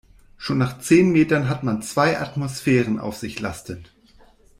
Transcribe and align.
Schon 0.35 0.57
nach 0.57 0.79
zehn 0.79 1.11
Metern 1.11 1.47
hat 1.47 1.61
man 1.63 1.83
zwei 1.83 2.19
Atmosphären 2.19 2.97
auf 2.97 3.17
sich 3.17 3.39
lastend. 3.39 3.93